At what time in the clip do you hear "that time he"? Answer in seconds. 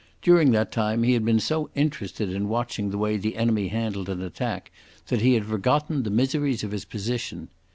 0.49-1.13